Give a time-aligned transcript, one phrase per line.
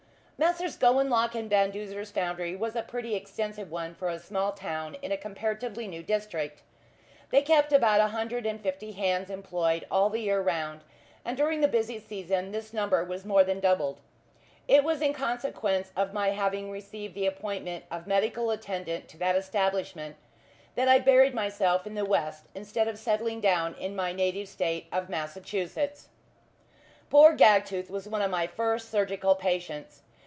[0.43, 0.75] Messrs.
[0.75, 5.11] Gowanlock and Van Duzer's foundry was a pretty extensive one for a small town in
[5.11, 6.63] a comparatively new district.
[7.29, 10.81] They kept about a hundred and fifty hands employed all the year round,
[11.23, 13.99] and during the busy season this number was more than doubled.
[14.67, 19.35] It was in consequence of my having received the appointment of medical attendant to that
[19.35, 20.15] establishment
[20.73, 24.87] that I buried myself in the west, instead of settling down in my native State
[24.91, 26.09] of Massachusetts.
[27.11, 30.01] Poor Gagtooth was one of my first surgical patients.